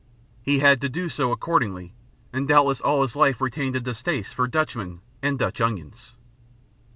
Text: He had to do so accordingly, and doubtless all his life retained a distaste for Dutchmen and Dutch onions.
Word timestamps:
He 0.41 0.57
had 0.57 0.81
to 0.81 0.89
do 0.89 1.09
so 1.09 1.31
accordingly, 1.31 1.93
and 2.33 2.47
doubtless 2.47 2.81
all 2.81 3.03
his 3.03 3.15
life 3.15 3.39
retained 3.39 3.75
a 3.75 3.79
distaste 3.79 4.33
for 4.33 4.47
Dutchmen 4.47 5.01
and 5.21 5.37
Dutch 5.37 5.61
onions. 5.61 6.13